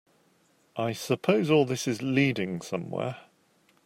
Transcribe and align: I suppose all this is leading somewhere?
I 0.77 0.93
suppose 0.93 1.51
all 1.51 1.63
this 1.63 1.87
is 1.87 2.01
leading 2.01 2.61
somewhere? 2.63 3.17